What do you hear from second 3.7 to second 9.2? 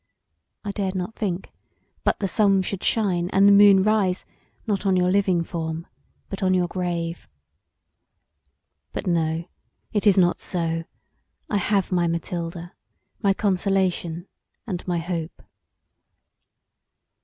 rise not on your living form but on your grave. But,